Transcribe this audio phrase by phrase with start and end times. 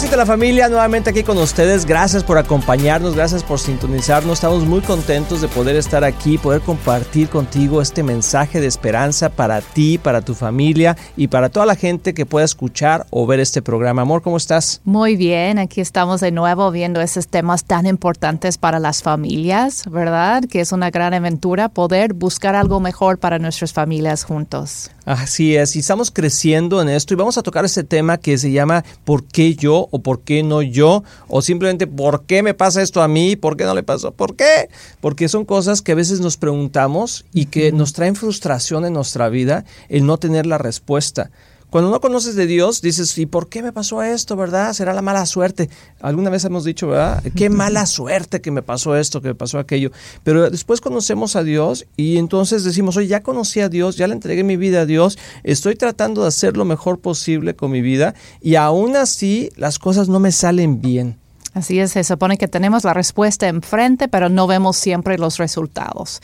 [0.00, 1.84] Éxito a la familia, nuevamente aquí con ustedes.
[1.84, 4.38] Gracias por acompañarnos, gracias por sintonizarnos.
[4.38, 9.60] Estamos muy contentos de poder estar aquí, poder compartir contigo este mensaje de esperanza para
[9.60, 13.60] ti, para tu familia y para toda la gente que pueda escuchar o ver este
[13.60, 14.00] programa.
[14.00, 14.80] Amor, ¿cómo estás?
[14.84, 20.44] Muy bien, aquí estamos de nuevo viendo esos temas tan importantes para las familias, ¿verdad?
[20.44, 24.90] Que es una gran aventura poder buscar algo mejor para nuestras familias juntos.
[25.04, 28.52] Así es, y estamos creciendo en esto y vamos a tocar este tema que se
[28.52, 31.02] llama ¿por qué yo o por qué no yo?
[31.28, 33.36] O simplemente ¿por qué me pasa esto a mí?
[33.36, 34.12] ¿Por qué no le pasó?
[34.12, 34.68] ¿Por qué?
[35.00, 39.28] Porque son cosas que a veces nos preguntamos y que nos traen frustración en nuestra
[39.28, 41.30] vida el no tener la respuesta.
[41.70, 44.72] Cuando no conoces de Dios, dices, ¿y por qué me pasó esto, verdad?
[44.72, 45.70] ¿Será la mala suerte?
[46.00, 47.22] Alguna vez hemos dicho, ¿verdad?
[47.36, 49.92] Qué mala suerte que me pasó esto, que me pasó aquello.
[50.24, 54.14] Pero después conocemos a Dios y entonces decimos, oye, ya conocí a Dios, ya le
[54.14, 58.14] entregué mi vida a Dios, estoy tratando de hacer lo mejor posible con mi vida
[58.40, 61.18] y aún así las cosas no me salen bien.
[61.52, 66.20] Así es, se supone que tenemos la respuesta enfrente, pero no vemos siempre los resultados.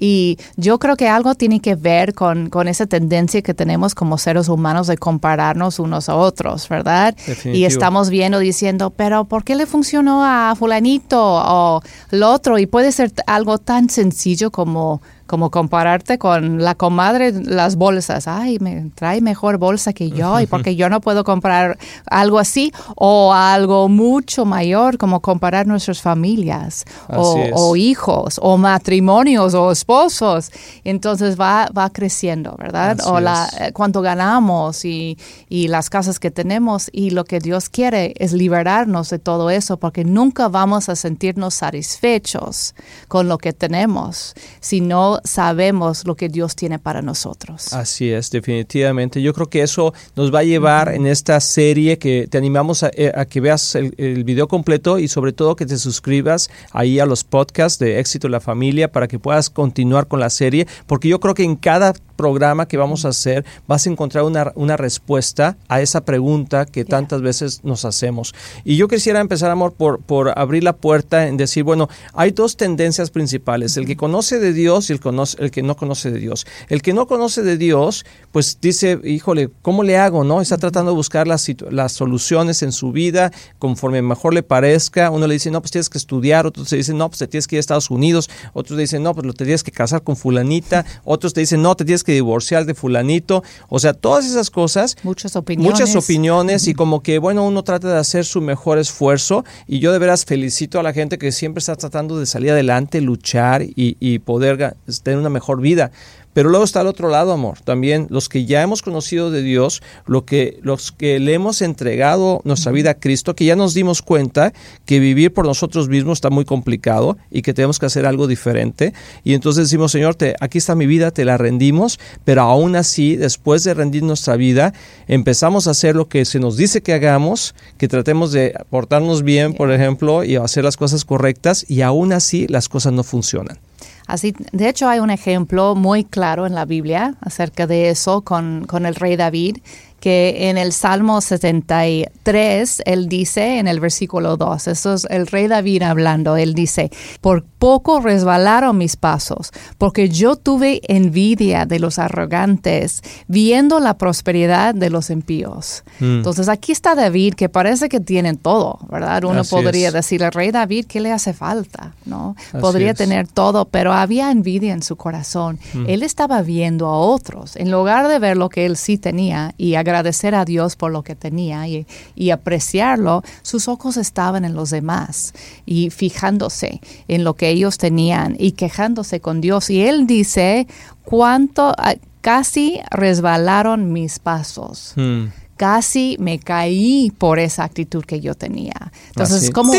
[0.00, 4.18] Y yo creo que algo tiene que ver con, con esa tendencia que tenemos como
[4.18, 7.16] seres humanos de compararnos unos a otros, ¿verdad?
[7.44, 12.58] Y estamos viendo diciendo, pero ¿por qué le funcionó a fulanito o el otro?
[12.58, 18.26] Y puede ser algo tan sencillo como como compararte con la comadre, las bolsas.
[18.26, 22.72] Ay, me trae mejor bolsa que yo y porque yo no puedo comprar algo así
[22.96, 30.52] o algo mucho mayor como comparar nuestras familias o, hijos o matrimonios o esposos.
[30.84, 32.98] Entonces va, va creciendo, ¿verdad?
[33.06, 35.16] o la, eh, cuánto ganamos y,
[35.48, 39.78] y las casas que tenemos y lo que Dios quiere es liberarnos de todo eso
[39.78, 42.74] porque nunca vamos a sentirnos satisfechos
[43.08, 47.72] con lo que tenemos, sino sabemos lo que Dios tiene para nosotros.
[47.72, 49.22] Así es, definitivamente.
[49.22, 52.90] Yo creo que eso nos va a llevar en esta serie que te animamos a,
[52.92, 57.06] eh, que veas el, el, video completo y sobre todo que te suscribas ahí a
[57.06, 59.77] los podcasts de Éxito en la Familia para que puedas continuar
[60.08, 63.86] con la serie, porque yo creo que en cada programa que vamos a hacer vas
[63.86, 68.34] a encontrar una, una respuesta a esa pregunta que tantas veces nos hacemos.
[68.64, 72.56] Y yo quisiera empezar, amor, por, por abrir la puerta en decir, bueno, hay dos
[72.56, 76.18] tendencias principales, el que conoce de Dios y el, conoce, el que no conoce de
[76.18, 76.44] Dios.
[76.68, 80.24] El que no conoce de Dios, pues dice, híjole, ¿cómo le hago?
[80.24, 80.40] ¿No?
[80.40, 85.10] Está tratando de buscar las, las soluciones en su vida conforme mejor le parezca.
[85.10, 87.46] Uno le dice, no, pues tienes que estudiar, otros te dicen, no, pues te tienes
[87.46, 90.16] que ir a Estados Unidos, otros te dicen, no, pues lo tienes que casar con
[90.16, 94.50] fulanita, otros te dicen, no, te tienes que divorciar de fulanito, o sea, todas esas
[94.50, 94.96] cosas.
[95.02, 95.72] Muchas opiniones.
[95.72, 99.92] Muchas opiniones y como que, bueno, uno trata de hacer su mejor esfuerzo y yo
[99.92, 103.96] de veras felicito a la gente que siempre está tratando de salir adelante, luchar y,
[104.00, 105.90] y poder tener una mejor vida.
[106.38, 107.58] Pero luego está el otro lado, amor.
[107.64, 112.42] También los que ya hemos conocido de Dios, lo que, los que le hemos entregado
[112.44, 114.52] nuestra vida a Cristo, que ya nos dimos cuenta
[114.84, 118.94] que vivir por nosotros mismos está muy complicado y que tenemos que hacer algo diferente.
[119.24, 123.16] Y entonces decimos, Señor, te, aquí está mi vida, te la rendimos, pero aún así,
[123.16, 124.72] después de rendir nuestra vida,
[125.08, 129.54] empezamos a hacer lo que se nos dice que hagamos, que tratemos de portarnos bien,
[129.54, 133.58] por ejemplo, y hacer las cosas correctas, y aún así las cosas no funcionan.
[134.08, 138.64] Así, de hecho, hay un ejemplo muy claro en la Biblia acerca de eso con,
[138.66, 139.58] con el rey David
[140.00, 145.48] que en el Salmo 73, él dice en el versículo 2, eso es el rey
[145.48, 151.98] David hablando, él dice, por poco resbalaron mis pasos, porque yo tuve envidia de los
[151.98, 155.82] arrogantes, viendo la prosperidad de los impíos.
[155.98, 156.18] Mm.
[156.18, 159.24] Entonces aquí está David, que parece que tienen todo, ¿verdad?
[159.24, 161.94] Uno podría decir, el rey David, ¿qué le hace falta?
[162.04, 162.36] ¿No?
[162.60, 165.58] podría tener todo, pero había envidia en su corazón.
[165.72, 165.84] Mm.
[165.88, 169.74] Él estaba viendo a otros, en lugar de ver lo que él sí tenía y
[169.88, 175.32] agradecer a Dios por lo que tenía y, apreciarlo, sus ojos estaban en los demás
[175.64, 179.70] y fijándose en lo que ellos tenían y quejándose con Dios.
[179.70, 180.66] Y él dice,
[181.04, 184.92] cuánto, ah, casi resbalaron mis pasos.
[184.96, 185.26] Hmm.
[185.56, 188.92] Casi me caí por esa actitud que yo tenía.
[189.08, 189.72] Entonces, como...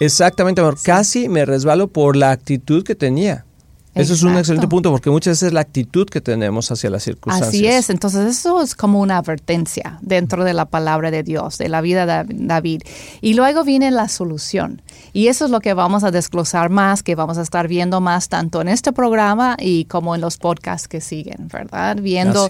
[0.00, 0.76] Exactamente, amor.
[0.82, 3.46] Casi me resbalo por la actitud que tenía.
[3.94, 7.02] Eso es un excelente punto porque muchas veces es la actitud que tenemos hacia las
[7.02, 7.48] circunstancias.
[7.48, 11.68] Así es, entonces eso es como una advertencia dentro de la palabra de Dios, de
[11.68, 12.82] la vida de David.
[13.20, 14.80] Y luego viene la solución.
[15.12, 18.28] Y eso es lo que vamos a desglosar más, que vamos a estar viendo más
[18.28, 21.96] tanto en este programa y como en los podcasts que siguen, ¿verdad?
[22.00, 22.48] Viendo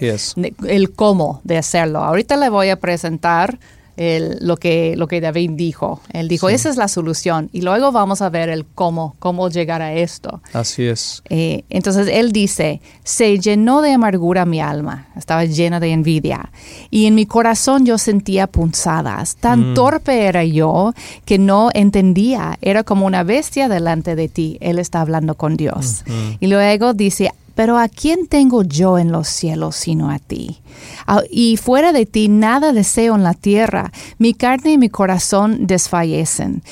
[0.67, 1.99] el cómo de hacerlo.
[2.03, 3.59] Ahorita le voy a presentar
[4.01, 6.01] el- lo, que, lo que David dijo.
[6.11, 7.49] Él dijo, esa es la solución.
[7.53, 10.41] Y luego vamos a ver el cómo, cómo llegar a esto.
[10.53, 11.21] Así es.
[11.29, 16.51] Eh, entonces él dice, se llenó de amargura mi alma, estaba llena de envidia,
[16.89, 19.35] y en mi corazón yo sentía punzadas.
[19.35, 20.93] Tan torpe era yo
[21.25, 24.57] que no entendía, era como una bestia delante de ti.
[24.61, 26.03] Él está hablando con Dios.
[26.39, 30.61] Y luego dice, pero ¿a quién tengo yo en los cielos sino a ti?
[31.07, 33.91] Ah, Y fuera de ti nada deseo en la tierra.
[34.17, 36.63] Mi carne y mi corazón desfallecen.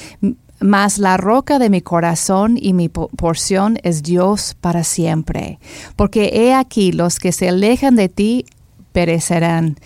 [0.61, 5.57] Mas la roca de mi corazón y mi po- porción es Dios para siempre.
[5.95, 8.45] Porque he aquí los que se alejan de ti
[8.91, 9.77] perecerán.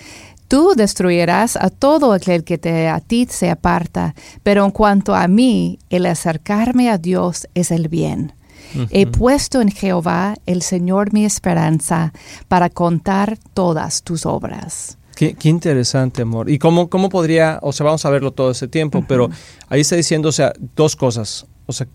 [0.47, 4.13] Tú destruirás a todo aquel que te, a ti se aparta,
[4.43, 8.33] pero en cuanto a mí, el acercarme a Dios es el bien.
[8.89, 12.11] He puesto en Jehová, el Señor, mi esperanza,
[12.47, 14.97] para contar todas tus obras.
[15.15, 16.49] Qué, qué interesante, amor.
[16.49, 19.29] ¿Y cómo, cómo podría, o sea, vamos a verlo todo ese tiempo, pero
[19.69, 21.45] ahí está diciendo, o sea, dos cosas.
[21.67, 21.87] O sea,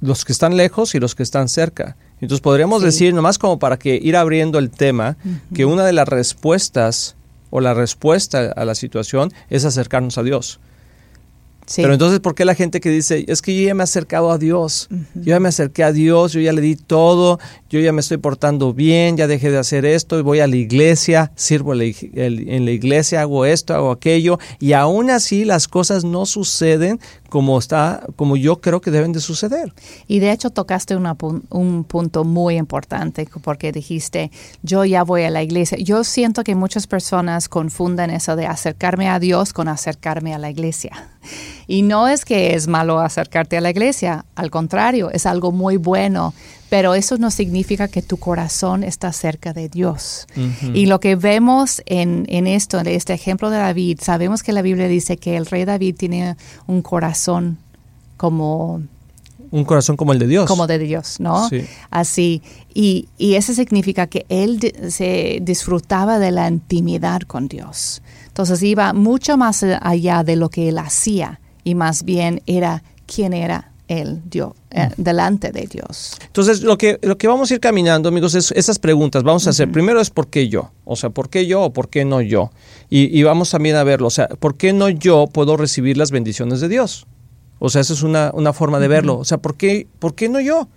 [0.00, 1.96] los que están lejos y los que están cerca.
[2.20, 2.86] Entonces podríamos Sí.
[2.86, 5.16] decir, nomás como para que ir abriendo el tema,
[5.54, 7.16] que una de las respuestas
[7.50, 10.60] o la respuesta a la situación es acercarnos a Dios.
[11.66, 11.80] Sí.
[11.82, 14.30] Pero entonces, ¿por qué la gente que dice, es que yo ya me he acercado
[14.32, 14.88] a Dios?
[15.14, 17.38] Yo ya me acerqué a Dios, yo ya le di todo,
[17.70, 20.56] yo ya me estoy portando bien, ya dejé de hacer esto, y voy a la
[20.56, 26.26] iglesia, sirvo en la iglesia, hago esto, hago aquello, y aún así las cosas no
[26.26, 27.00] suceden
[27.32, 29.72] como está, como yo creo que deben de suceder.
[30.06, 31.16] Y de hecho tocaste una
[31.48, 34.30] un punto muy importante porque dijiste,
[34.62, 35.78] yo ya voy a la iglesia.
[35.78, 40.50] Yo siento que muchas personas confunden eso de acercarme a Dios con acercarme a la
[40.50, 41.08] iglesia.
[41.66, 45.78] Y no es que es malo acercarte a la iglesia, al contrario, es algo muy
[45.78, 46.34] bueno,
[46.72, 50.26] pero eso no significa que tu corazón está cerca de Dios.
[50.72, 54.62] Y lo que vemos en, en esto, en este ejemplo de David, sabemos que la
[54.62, 56.34] Biblia dice que el rey David tiene
[56.66, 57.58] un corazón
[58.16, 58.80] como
[59.50, 60.48] Un corazón como el de Dios.
[60.48, 61.46] como de Dios, ¿no?
[61.50, 61.66] Sí.
[61.90, 62.40] Así.
[62.72, 64.58] Y, y eso significa que él
[64.88, 68.00] se disfrutaba de la intimidad con Dios.
[68.28, 73.34] Entonces iba mucho más allá de lo que él hacía y más bien era quién
[73.34, 76.16] era él, Dios, eh, delante de Dios.
[76.26, 79.22] Entonces, lo que, lo que vamos a ir caminando, amigos, es esas preguntas.
[79.22, 80.70] Vamos a hacer, primero es ¿por qué yo?
[80.84, 82.50] O sea, ¿por qué yo o por qué no yo?
[82.90, 86.10] Y, y vamos también a verlo, o sea, ¿por qué no yo puedo recibir las
[86.10, 87.06] bendiciones de Dios?
[87.58, 89.18] O sea, esa es una, una forma de verlo.
[89.18, 90.68] O sea, ¿por qué, ¿por qué no yo?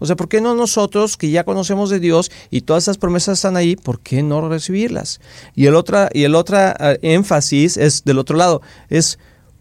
[0.00, 3.38] O sea, ¿por qué no nosotros que ya conocemos de Dios y todas esas promesas
[3.38, 5.20] están ahí, ¿por qué no recibirlas?
[5.54, 9.18] Y el otra, y el otra ah, énfasis es del otro lado, es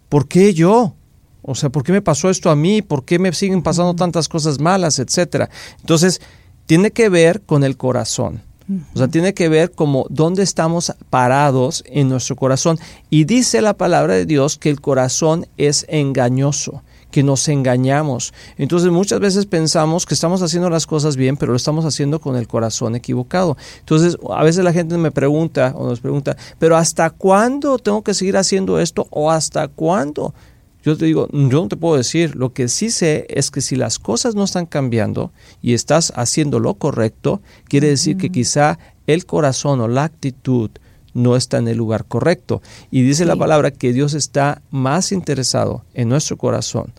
[0.08, 0.96] ¿por qué yo?
[1.50, 2.84] O sea, ¿por qué me pasó esto a mí?
[2.84, 5.50] ¿Por qué me siguen pasando tantas cosas malas, etcétera?
[5.80, 6.22] Entonces,
[6.68, 8.44] tiene que ver con el corazón.
[8.94, 12.78] O sea, tiene que ver como dónde estamos parados en nuestro corazón.
[13.10, 18.32] Y dice la palabra de Dios que el corazón es engañoso, que nos engañamos.
[18.60, 22.36] Entonces muchas veces pensamos que estamos haciendo las cosas bien, pero lo estamos haciendo con
[22.36, 23.58] el corazón equivocado.
[23.80, 28.14] Entonces a veces la gente me pregunta o nos pregunta, pero ¿hasta cuándo tengo que
[28.14, 30.36] seguir haciendo esto o hasta cuándo?
[30.84, 33.76] Yo te digo, yo no te puedo decir, lo que sí sé es que si
[33.76, 35.32] las cosas no están cambiando
[35.62, 40.70] y estás haciendo lo correcto, quiere decir que quizá el corazón o la actitud
[41.14, 42.62] no está en el lugar correcto.
[42.92, 46.94] Y dice la palabra que Dios está más interesado en nuestro corazón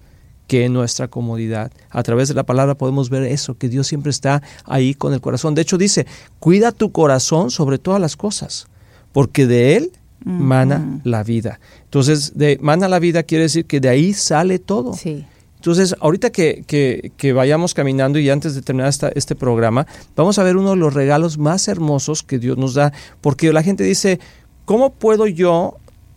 [0.50, 1.71] que en nuestra comodidad.
[1.91, 5.21] A través de la palabra podemos ver eso, que Dios siempre está ahí con el
[5.21, 5.55] corazón.
[5.55, 6.09] De hecho dice,
[6.41, 8.67] cuida tu corazón sobre todas las cosas,
[9.13, 9.93] porque de él
[10.24, 11.60] mana la vida.
[11.84, 14.94] Entonces, de mana la vida quiere decir que de ahí sale todo.
[14.94, 15.24] Sí.
[15.56, 19.86] Entonces, ahorita que, que- que vayamos caminando y antes de terminar esta- este programa,
[20.17, 23.62] vamos a ver uno de los regalos más hermosos que Dios nos da, porque la
[23.62, 24.20] gente dice,
[24.65, 25.77] ¿cómo puedo yo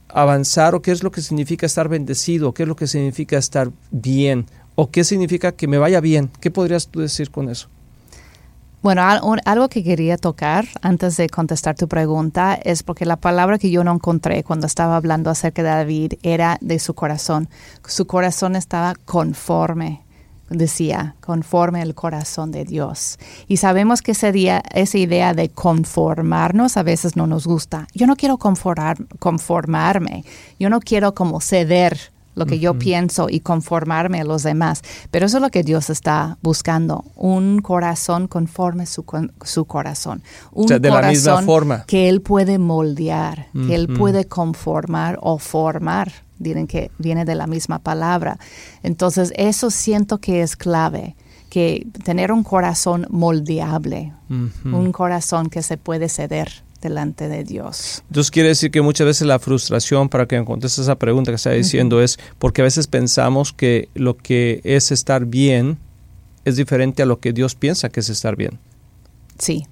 [0.09, 2.53] avanzar o qué es lo que significa estar bendecido?
[2.53, 4.45] ¿Qué es lo que significa estar bien?
[4.75, 6.29] ¿O qué significa que me vaya bien?
[6.39, 7.67] ¿Qué podrías tú decir con eso?
[8.83, 9.01] Bueno,
[9.45, 13.81] algo que quería tocar antes de contestar tu pregunta es porque la palabra que yo
[13.85, 17.47] no encontré cuando estaba hablando acerca de David era de su corazón.
[17.87, 20.01] Su corazón estaba conforme,
[20.49, 23.19] decía, conforme el corazón de Dios.
[23.47, 27.87] Y sabemos que ese día, esa idea de conformarnos a veces no nos gusta.
[27.93, 30.25] Yo no quiero conformar, conformarme,
[30.59, 34.81] yo no quiero como ceder lo que yo pienso y conformarme a los demás.
[35.11, 39.05] Pero eso es lo que Dios está buscando, un corazón conforme su,
[39.43, 40.23] su corazón.
[40.51, 41.85] Un sea, de la misma forma.
[41.85, 46.11] que Él puede moldear, que Él puede conformar o formar.
[46.39, 48.37] Miren que viene de la misma palabra.
[48.81, 51.15] Entonces, eso siento que es clave,
[51.49, 56.63] que tener un corazón moldeable, un corazón que se puede ceder.
[56.83, 58.03] Delante de Dios.
[58.07, 61.35] Entonces quiere decir que muchas veces la frustración, para que me contestes esa pregunta que
[61.35, 65.79] está diciendo, es porque a veces pensamos que lo que es estar bien
[66.45, 68.59] es diferente a lo que Dios piensa que es estar bien.
[69.39, 69.65] Sí.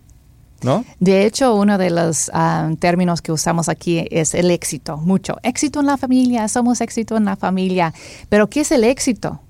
[0.63, 0.85] ¿No?
[0.99, 5.37] De hecho, uno de los ah, términos que usamos aquí es el éxito, mucho.
[5.41, 7.93] Éxito en la familia, somos éxito en la familia.
[8.29, 9.41] Pero ¿qué es el éxito?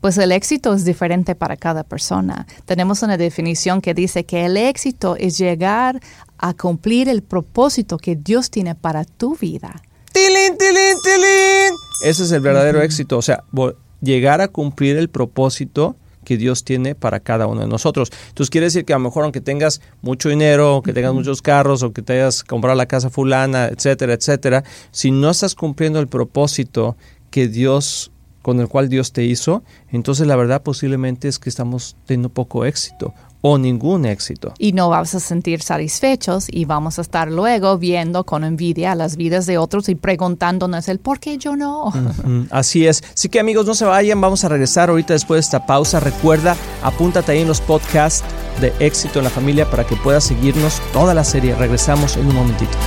[0.00, 2.46] Pues el éxito es diferente para cada persona.
[2.64, 6.00] Tenemos una definición que dice que el éxito es llegar
[6.38, 9.82] a cumplir el propósito que Dios tiene para tu vida.
[10.12, 11.74] ¡Tilín, tilín, tilín!
[12.04, 13.42] Ese es el verdadero éxito, o sea,
[14.00, 18.12] llegar a cumplir el propósito que Dios tiene para cada uno de nosotros.
[18.28, 21.42] Entonces quiere decir que a lo mejor aunque tengas mucho dinero, o que tengas muchos
[21.42, 24.62] carros, o que te hayas comprado la casa fulana, etcétera, etcétera,
[24.92, 26.96] si no estás cumpliendo el propósito
[27.30, 28.12] que Dios
[28.48, 32.64] con el cual Dios te hizo, entonces la verdad posiblemente es que estamos teniendo poco
[32.64, 33.12] éxito
[33.42, 34.54] o ningún éxito.
[34.56, 39.18] Y no vamos a sentir satisfechos y vamos a estar luego viendo con envidia las
[39.18, 41.92] vidas de otros y preguntándonos el por qué yo no.
[42.50, 43.04] Así es.
[43.12, 46.00] Así que amigos, no se vayan, vamos a regresar ahorita después de esta pausa.
[46.00, 48.24] Recuerda, apúntate ahí en los podcasts
[48.62, 51.54] de éxito en la familia para que puedas seguirnos toda la serie.
[51.54, 52.78] Regresamos en un momentito.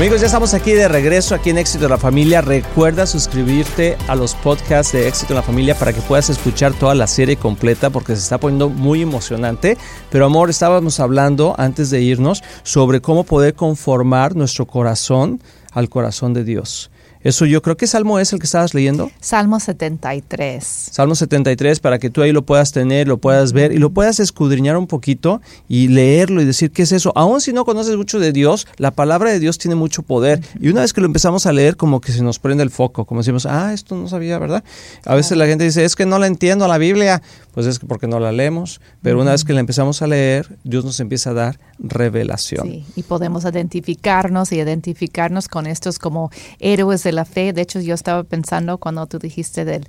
[0.00, 2.40] Amigos, ya estamos aquí de regreso aquí en Éxito en la Familia.
[2.40, 6.94] Recuerda suscribirte a los podcasts de Éxito en la Familia para que puedas escuchar toda
[6.94, 9.76] la serie completa porque se está poniendo muy emocionante.
[10.08, 16.32] Pero amor, estábamos hablando antes de irnos sobre cómo poder conformar nuestro corazón al corazón
[16.32, 16.90] de Dios.
[17.22, 19.10] Eso yo creo que Salmo es el que estabas leyendo.
[19.20, 20.64] Salmo 73.
[20.64, 24.20] Salmo 73 para que tú ahí lo puedas tener, lo puedas ver y lo puedas
[24.20, 27.12] escudriñar un poquito y leerlo y decir qué es eso.
[27.14, 30.40] Aún si no conoces mucho de Dios, la palabra de Dios tiene mucho poder.
[30.60, 33.04] Y una vez que lo empezamos a leer, como que se nos prende el foco,
[33.04, 34.64] como decimos, ah, esto no sabía, ¿verdad?
[35.04, 37.20] A veces la gente dice, es que no la entiendo la Biblia.
[37.52, 40.84] Pues es porque no la leemos, pero una vez que la empezamos a leer, Dios
[40.84, 42.66] nos empieza a dar revelación.
[42.66, 47.52] Sí, y podemos identificarnos y identificarnos con estos como héroes de la fe.
[47.52, 49.86] De hecho, yo estaba pensando cuando tú dijiste del,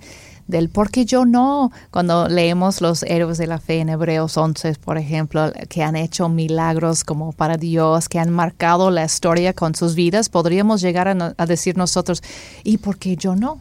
[0.48, 4.76] del por qué yo no, cuando leemos los héroes de la fe en Hebreos 11,
[4.76, 9.76] por ejemplo, que han hecho milagros como para Dios, que han marcado la historia con
[9.76, 12.24] sus vidas, podríamos llegar a, a decir nosotros,
[12.64, 13.60] ¿y por qué yo no?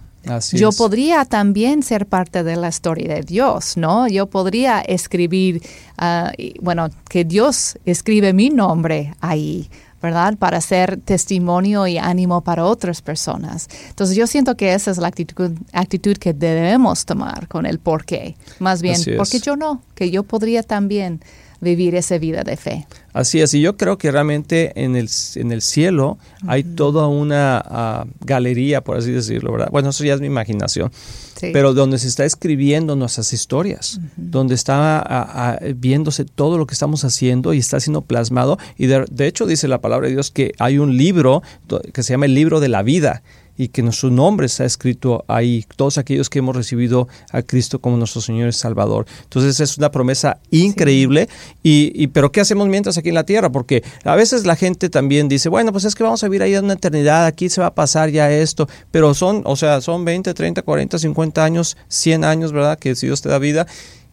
[0.53, 4.07] Yo podría también ser parte de la historia de Dios, ¿no?
[4.09, 5.63] Yo podría escribir,
[5.99, 9.69] ah, bueno, que Dios escribe mi nombre ahí,
[10.03, 10.37] ¿verdad?
[10.37, 13.69] Para ser testimonio y ánimo para otras personas.
[13.89, 18.05] Entonces yo siento que esa es la actitud, actitud que debemos tomar con el por
[18.05, 18.37] qué.
[18.59, 21.21] Más bien, porque yo no, que yo podría también
[21.61, 22.87] vivir esa vida de fe.
[23.13, 27.63] Así es, y yo creo que realmente en el, en el cielo hay toda una
[27.65, 29.69] ah, galería, por así decirlo, ¿verdad?
[29.73, 30.93] Bueno, eso ya es mi imaginación,
[31.41, 36.75] pero donde se está escribiendo nuestras historias, donde está ah, ah, viéndose todo lo que
[36.75, 40.31] estamos haciendo y está siendo plasmado, y de, de hecho dice la palabra de Dios
[40.31, 41.43] que hay un libro
[41.93, 43.23] que se llama el libro de la vida,
[43.61, 47.99] y que nuestro nombre está escrito ahí, todos aquellos que hemos recibido a Cristo como
[47.99, 49.05] nuestro Señor y Salvador.
[49.25, 51.29] Entonces es una promesa increíble,
[51.63, 53.53] y, pero ¿qué hacemos mientras aquí en la tierra?
[53.53, 56.55] Porque a veces la gente también dice, bueno, pues es que vamos a vivir ahí
[56.55, 60.07] en una eternidad, aquí se va a pasar ya esto, pero son, o sea, son
[60.07, 62.79] 20, 30, 40, 50 años, 100 años, ¿verdad?
[62.79, 63.67] Que Dios te da vida,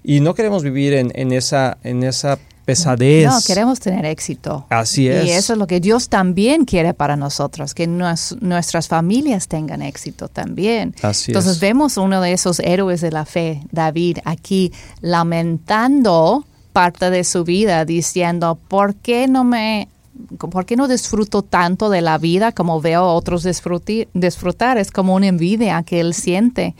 [0.04, 3.26] y no queremos vivir en, en esa, en esa pesadez.
[3.26, 4.66] No, queremos tener éxito.
[4.70, 5.26] Así es.
[5.26, 10.28] Y eso es lo que Dios también quiere para nosotros, que nuestras familias tengan éxito
[10.28, 10.94] también.
[11.02, 17.24] Así Entonces vemos uno de esos héroes de la fe, David, aquí lamentando parte de
[17.24, 19.88] su vida, diciendo, ¿por qué no me
[20.38, 24.78] ¿por qué no disfruto tanto de la vida como veo a otros disfrutar?
[24.78, 26.76] Es como una envidia que él siente.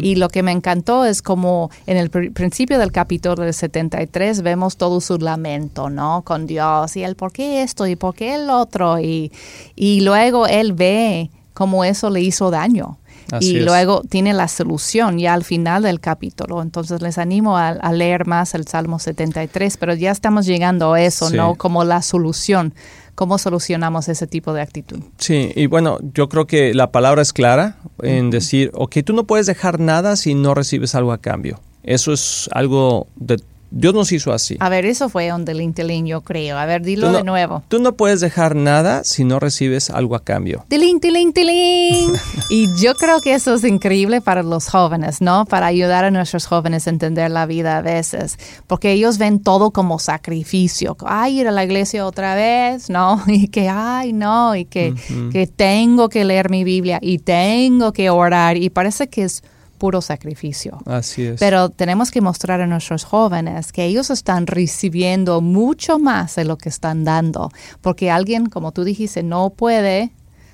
[0.00, 4.76] Y lo que me encantó es como en el principio del capítulo del 73 vemos
[4.76, 6.22] todo su lamento, ¿no?
[6.22, 8.98] Con Dios y el por qué esto y por qué el otro.
[8.98, 9.32] Y,
[9.76, 12.99] y luego él ve cómo eso le hizo daño
[13.40, 16.62] y luego tiene la solución ya al final del capítulo.
[16.62, 21.30] Entonces les animo a, leer más el Salmo 73, pero ya estamos llegando a eso,
[21.30, 21.54] ¿no?
[21.54, 22.74] Como la solución.
[23.14, 25.00] ¿Cómo solucionamos ese tipo de actitud?
[25.18, 29.24] Sí, y bueno, yo creo que la palabra es clara en decir, ok, tú no
[29.24, 31.60] puedes dejar nada si no recibes algo a cambio.
[31.82, 33.36] Eso es algo de
[33.70, 34.56] Dios nos hizo así.
[34.60, 36.58] A ver, eso fue un delintelín, yo creo.
[36.58, 37.62] A ver, dilo no- de nuevo.
[37.68, 40.64] Tú no puedes dejar nada si no recibes algo a cambio.
[40.68, 41.00] Tilín.
[42.50, 45.44] y yo creo que eso es increíble para los jóvenes, ¿no?
[45.44, 48.38] Para ayudar a nuestros jóvenes a entender la vida a veces.
[48.66, 50.96] Porque ellos ven todo como sacrificio.
[51.06, 53.22] Ay, ir a la iglesia otra vez, ¿no?
[53.30, 54.54] Y que, ay, no.
[54.56, 54.94] Y que,
[55.32, 58.56] que tengo que leer mi Biblia y tengo que orar.
[58.56, 59.42] Y parece que es
[59.80, 60.78] puro sacrificio.
[60.86, 61.40] Así es.
[61.40, 66.56] Pero tenemos que mostrar a nuestros jóvenes que ellos están recibiendo mucho más de lo
[66.56, 70.12] que están dando, porque alguien, como tú dijiste, no puede,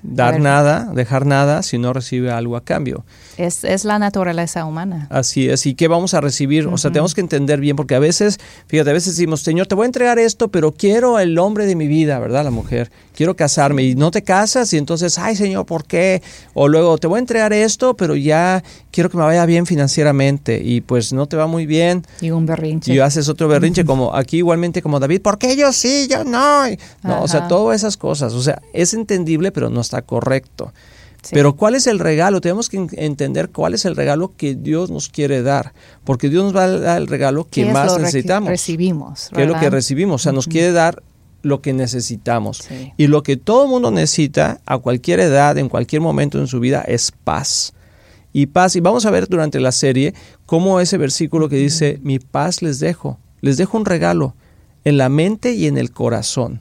[0.08, 3.04] Dar nada, dejar nada si no recibe algo a cambio.
[3.36, 5.06] es, es la naturaleza humana.
[5.10, 5.66] Así es.
[5.66, 6.66] ¿Y qué vamos a recibir?
[6.66, 9.74] O sea, tenemos que entender bien, porque a veces, fíjate, a veces decimos, Señor, te
[9.74, 12.44] voy a entregar esto, pero quiero el hombre de mi vida, ¿verdad?
[12.44, 12.90] La mujer.
[13.14, 13.82] Quiero casarme.
[13.82, 16.22] Y no te casas, y entonces, ay, Señor, ¿por qué?
[16.54, 20.60] O luego, te voy a entregar esto, pero ya quiero que me vaya bien financieramente.
[20.62, 22.04] Y pues no te va muy bien.
[22.20, 22.92] Y un berrinche.
[22.92, 26.64] Y haces otro berrinche, como aquí igualmente como David, ¿por qué yo sí, yo no?
[27.02, 28.32] No, o sea, todas esas cosas.
[28.34, 30.72] O sea, es entendible, pero no está correcto.
[31.22, 31.30] Sí.
[31.34, 32.40] Pero ¿cuál es el regalo?
[32.40, 35.72] Tenemos que en- entender cuál es el regalo que Dios nos quiere dar.
[36.04, 38.48] Porque Dios nos va a dar el regalo ¿Qué que más necesitamos.
[38.48, 39.30] recibimos?
[39.34, 40.22] ¿Qué es lo que recibimos?
[40.22, 41.02] O sea, nos quiere dar
[41.42, 42.58] lo que necesitamos.
[42.58, 42.92] Sí.
[42.96, 46.60] Y lo que todo el mundo necesita a cualquier edad, en cualquier momento en su
[46.60, 47.72] vida, es paz.
[48.32, 48.76] Y paz.
[48.76, 52.78] Y vamos a ver durante la serie cómo ese versículo que dice, mi paz les
[52.78, 53.18] dejo.
[53.40, 54.34] Les dejo un regalo
[54.84, 56.60] en la mente y en el corazón.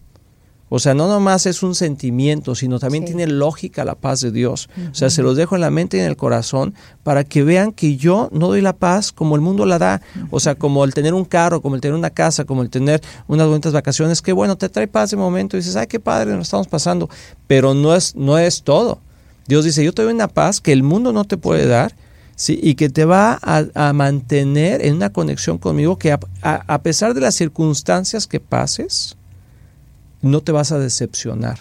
[0.76, 3.14] O sea, no nomás es un sentimiento, sino también Sí.
[3.14, 4.68] tiene lógica la paz de Dios.
[4.92, 7.72] O sea, se los dejo en la mente y en el corazón para que vean
[7.72, 10.02] que yo no doy la paz como el mundo la da.
[10.32, 13.02] O sea, como el tener un carro, como el tener una casa, como el tener
[13.28, 16.32] unas bonitas vacaciones, que bueno, te trae paz de momento y dices, ay, qué padre,
[16.34, 17.10] nos estamos pasando.
[17.48, 19.00] Pero no es, no es todo.
[19.48, 21.96] Dios dice, yo te doy una paz que el mundo no te puede dar.
[22.36, 26.64] Sí, y que te va a, a mantener en una conexión conmigo que a, a-
[26.68, 29.16] a pesar de las circunstancias que pases,
[30.26, 31.60] no te vas a decepcionar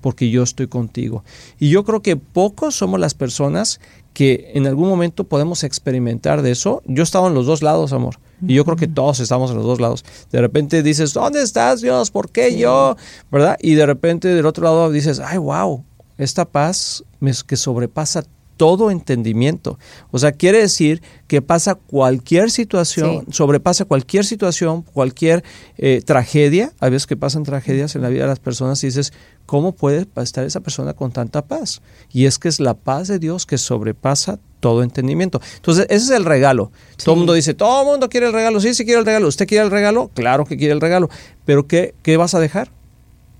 [0.00, 1.24] porque yo estoy contigo.
[1.58, 3.80] Y yo creo que pocos somos las personas
[4.12, 6.82] que en algún momento podemos experimentar de eso.
[6.86, 8.16] Yo he estado en los dos lados, amor.
[8.46, 10.04] Y yo creo que todos estamos en los dos lados.
[10.30, 12.10] De repente dices, ¿dónde estás, Dios?
[12.10, 12.96] ¿Por qué yo?
[13.32, 13.56] ¿Verdad?
[13.60, 15.82] Y de repente del otro lado dices, ay, wow,
[16.18, 17.02] esta paz
[17.46, 18.24] que sobrepasa
[18.56, 19.78] todo entendimiento.
[20.10, 23.32] O sea, quiere decir que pasa cualquier situación, Sí.
[23.32, 25.42] sobrepasa cualquier situación, cualquier
[25.78, 26.72] eh, tragedia.
[26.80, 29.12] Hay veces que pasan tragedias en la vida de las personas y dices,
[29.46, 31.82] ¿cómo puede estar esa persona con tanta paz?
[32.12, 35.40] Y es que es la paz de Dios que sobrepasa todo entendimiento.
[35.56, 36.70] Entonces, ese es el regalo.
[37.02, 38.60] Todo el mundo dice, todo el mundo quiere el regalo.
[38.60, 39.28] Sí, sí quiere el regalo.
[39.28, 40.10] ¿Usted quiere el regalo?
[40.14, 41.10] Claro que quiere el regalo.
[41.44, 42.70] Pero ¿qué, qué vas a dejar?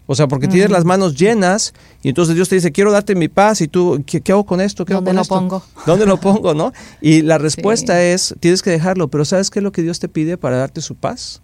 [0.07, 3.29] O sea, porque tienes las manos llenas y entonces Dios te dice, quiero darte mi
[3.29, 4.85] paz y tú, ¿qué, qué hago con esto?
[4.85, 5.35] ¿Qué hago ¿Dónde con lo esto?
[5.35, 5.63] pongo?
[5.87, 6.73] ¿Dónde lo pongo, no?
[7.01, 8.03] Y la respuesta Sí.
[8.09, 10.83] es, tienes que dejarlo, pero ¿sabes qué es lo que Dios te pide para darte
[10.83, 11.41] su paz?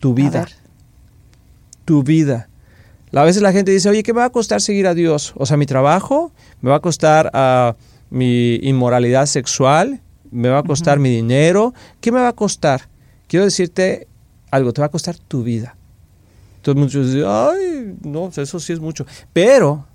[0.00, 0.46] Tu vida,
[1.86, 2.48] tu vida.
[3.14, 5.32] A veces la gente dice, oye, ¿qué me va a costar seguir a Dios?
[5.36, 7.74] O sea, mi trabajo, me va a costar ah,
[8.10, 11.72] mi inmoralidad sexual, me va a costar mi dinero,
[12.02, 12.82] ¿qué me va a costar?
[13.28, 14.06] Quiero decirte
[14.50, 15.74] algo, te va a costar tu vida.
[16.72, 19.06] Entonces muchos dicen, ay, no, eso sí es mucho.
[19.32, 19.86] Pero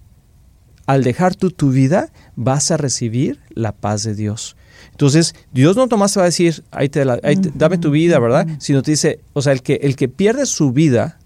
[0.86, 4.56] al dejar tú tu vida, vas a recibir la paz de Dios.
[4.92, 7.90] Entonces, Dios no nomás te va a decir, ahí te la- ahí te- dame tu
[7.92, 8.48] vida, ¿verdad?
[8.60, 11.18] Sino te dice, o sea, el que, el que pierde su vida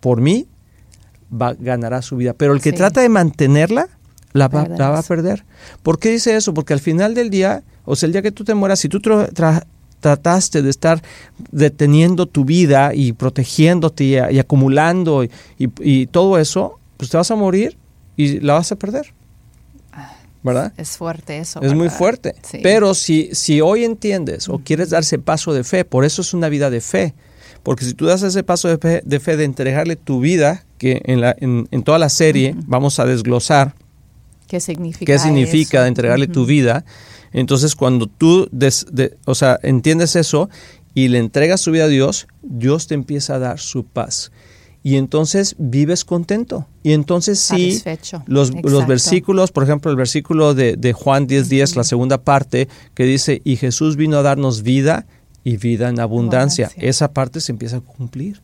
[0.00, 0.46] por mí,
[1.32, 2.34] va, ganará su vida.
[2.34, 2.76] Pero el que Sí.
[2.76, 3.88] trata de mantenerla,
[4.32, 5.44] la va, la va a perder.
[5.82, 6.54] ¿Por qué dice eso?
[6.54, 9.00] Porque al final del día, o sea, el día que tú te mueras, si tú
[9.00, 9.64] tra-
[10.00, 11.02] trataste de estar
[11.52, 17.16] deteniendo tu vida y protegiéndote y, y acumulando y, y- y todo eso, pues te
[17.16, 17.76] vas a morir
[18.16, 19.12] y la vas a perder.
[20.42, 20.72] ¿Verdad?
[20.78, 21.60] Es fuerte eso.
[21.60, 21.98] Es muy ¿verdad?
[21.98, 22.34] fuerte.
[22.42, 22.60] Sí.
[22.62, 26.32] Pero si, si hoy entiendes o quieres dar ese paso de fe, por eso es
[26.32, 27.14] una vida de fe.
[27.62, 31.02] Porque si tú das ese paso de fe de, fe, de entregarle tu vida, que
[31.04, 33.74] en, la, en, en toda la serie vamos a desglosar
[34.46, 35.82] ¿Qué significa qué significa eso?
[35.82, 36.48] de entregarle tu Ujú.
[36.48, 36.84] vida,
[37.32, 40.48] entonces cuando tú des- de- o sea, entiendes eso
[40.94, 44.32] y le entregas tu vida a Dios, Dios te empieza a dar su paz.
[44.82, 46.66] Y entonces vives contento.
[46.82, 47.72] Y entonces sí,
[48.26, 52.66] los, los versículos, por ejemplo, el versículo de, de Juan 10, 10, la segunda parte,
[52.94, 55.06] que dice, y Jesús vino a darnos vida
[55.44, 56.66] y vida en abundancia.
[56.66, 56.88] Abundancia.
[56.88, 58.40] Esa parte se empieza a cumplir.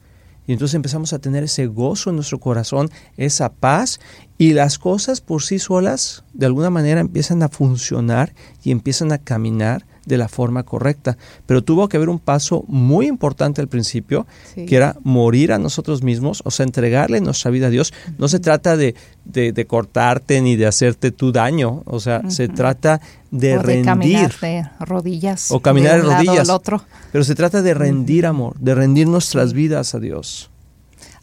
[0.47, 4.01] Y entonces empezamos a tener ese gozo en nuestro corazón, esa paz,
[4.39, 9.19] y las cosas por sí solas, de alguna manera, empiezan a funcionar y empiezan a
[9.19, 11.19] caminar de la forma correcta.
[11.45, 16.03] Pero tuvo que haber un paso muy importante al principio, que era morir a nosotros
[16.03, 17.93] mismos, o sea, entregarle nuestra vida a Dios.
[18.17, 23.01] No se trata de, de, cortarte ni de hacerte tu daño, o sea, se trata
[23.31, 23.85] de rendir.
[23.85, 25.51] Caminar de rodillas.
[25.51, 26.49] O caminar de, rodillas.
[26.49, 26.83] otro.
[27.13, 30.51] Pero se trata de rendir, amor, de rendir nuestras vidas a Dios.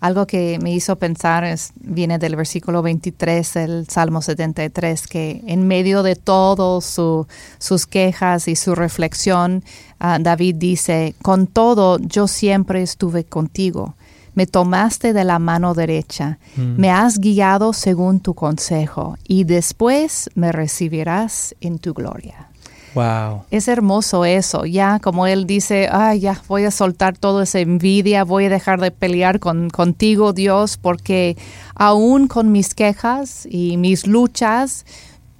[0.03, 5.65] Algo que me hizo pensar es, viene del versículo 23 del Salmo 73, que en
[5.65, 9.63] medio de todas sus quejas y su reflexión,
[9.99, 13.95] ah, David dice, con todo yo siempre estuve contigo.
[14.35, 16.81] Me tomaste de la mano derecha, mm.
[16.81, 22.49] me has guiado según tu consejo, y después me recibirás en tu gloria.
[22.95, 23.43] Wow.
[23.49, 28.23] Es hermoso eso, ya como él dice, ay, ya voy a soltar toda esa envidia,
[28.23, 31.37] voy a dejar de pelear con, contigo, Dios, porque
[31.75, 34.85] aún con mis quejas y mis luchas,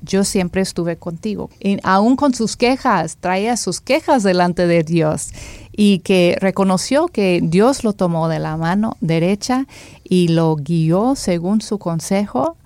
[0.02, 1.50] yo siempre estuve contigo.
[1.60, 5.32] Y aún con sus quejas, traía sus quejas delante de Dios
[5.72, 9.66] y que reconoció que Dios lo tomó de la mano derecha
[10.04, 12.58] y lo guió según su consejo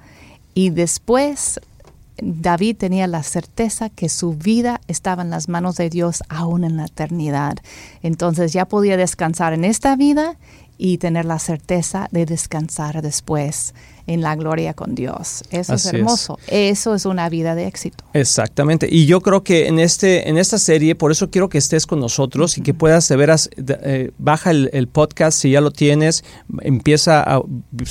[0.54, 1.60] y después
[2.22, 6.78] David tenía la certeza que su vida estaba en las manos de Dios aún en
[6.78, 7.58] la eternidad.
[8.02, 10.38] Entonces ya podía descansar en esta vida
[10.78, 13.74] y tener la certeza de descansar después
[14.08, 15.44] en la gloria con Dios.
[15.52, 16.40] Eso es hermoso.
[16.48, 18.06] Eso es una vida de éxito.
[18.14, 18.88] Exactamente.
[18.90, 22.00] Y yo creo que en este en esta serie, por eso quiero que estés con
[22.00, 26.24] nosotros y que puedas de veras eh, baja el, podcast si ya lo tienes,
[26.62, 27.42] empieza a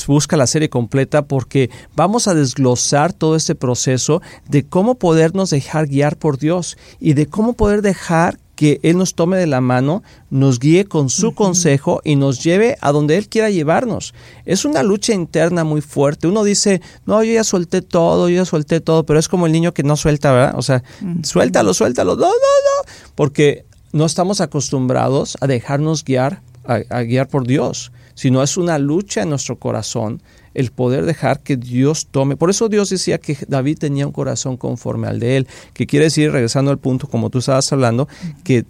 [0.06, 5.86] busca la serie completa porque vamos a desglosar todo este proceso de cómo podernos dejar
[5.86, 10.02] guiar por Dios y de cómo poder dejar que Él nos tome de la mano,
[10.30, 14.14] nos guíe con su consejo y nos lleve a donde Él quiera llevarnos.
[14.46, 16.26] Es una lucha interna muy fuerte.
[16.26, 19.52] Uno dice, no, yo ya solté todo, yo ya solté todo, pero es como el
[19.52, 20.54] niño que no suelta, ¿verdad?
[20.56, 20.82] O sea,
[21.22, 27.28] suéltalo, suéltalo, no, no, no, porque no estamos acostumbrados a dejarnos guiar, a, a guiar
[27.28, 30.22] por Dios, sino es una lucha en nuestro corazón
[30.56, 32.36] el poder dejar que Dios tome.
[32.36, 36.06] Por eso Dios decía que David tenía un corazón conforme al de él, que quiere
[36.06, 38.08] decir, regresando al punto como tú estabas hablando,
[38.42, 38.64] que,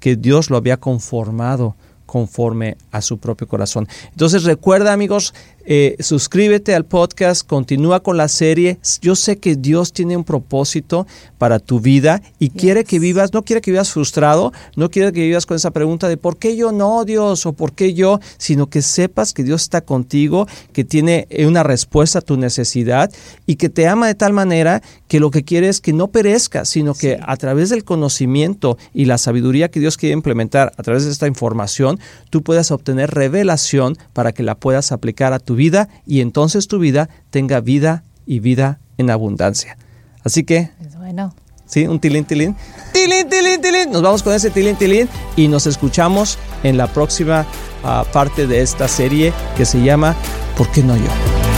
[0.00, 3.88] que Dios lo había conformado conforme a su propio corazón.
[4.10, 5.32] Entonces recuerda amigos,
[5.64, 8.78] eh, suscríbete al podcast, continúa con la serie.
[9.00, 11.06] Yo sé que Dios tiene un propósito
[11.38, 15.22] para tu vida y quiere que vivas, no quiere que vivas frustrado, no quiere que
[15.22, 18.68] vivas con esa pregunta de por qué yo no, Dios, o por qué yo, sino
[18.68, 23.10] que sepas que Dios está contigo, que tiene eh, una respuesta a tu necesidad
[23.46, 26.68] y que te ama de tal manera que lo que quiere es que no perezcas,
[26.68, 31.04] sino que a través del conocimiento y la sabiduría que Dios quiere implementar a través
[31.04, 31.98] de esta información,
[32.30, 36.68] tú puedas obtener revelación para que la puedas aplicar a tu vida vida y entonces
[36.68, 39.76] tu vida tenga vida y vida en abundancia.
[40.24, 40.70] Así que...
[40.98, 41.34] bueno.
[41.66, 42.56] Sí, un tilín, tilín.
[42.92, 43.92] Tilín, tilín, tilín.
[43.92, 47.46] Nos vamos con ese tilín, tilín y nos escuchamos en la próxima
[47.84, 50.16] ah, parte de esta serie que se llama
[50.56, 51.49] ¿Por qué no yo?